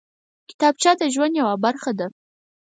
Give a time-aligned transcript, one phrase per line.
[0.49, 2.07] کتابچه د ژوند یوه برخه ده